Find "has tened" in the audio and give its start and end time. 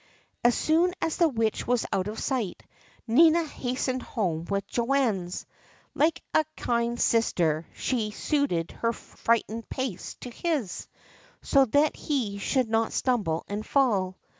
3.43-4.01